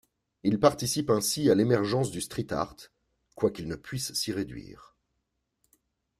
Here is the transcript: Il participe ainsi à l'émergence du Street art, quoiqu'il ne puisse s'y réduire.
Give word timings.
Il 0.41 0.59
participe 0.59 1.11
ainsi 1.11 1.51
à 1.51 1.53
l'émergence 1.53 2.09
du 2.09 2.21
Street 2.21 2.47
art, 2.51 2.75
quoiqu'il 3.35 3.67
ne 3.67 3.75
puisse 3.75 4.15
s'y 4.15 4.31
réduire. 4.31 4.95